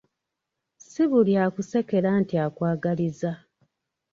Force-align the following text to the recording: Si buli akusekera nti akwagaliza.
Si 0.87 1.03
buli 1.11 1.33
akusekera 1.43 2.09
nti 2.21 2.35
akwagaliza. 2.45 3.31